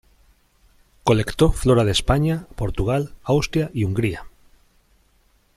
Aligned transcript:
Colectó 1.03 1.51
flora 1.51 1.83
de 1.83 1.91
España, 1.91 2.47
Portugal, 2.55 3.13
Austria, 3.23 3.69
y 3.71 3.83
Hungría. 3.83 4.25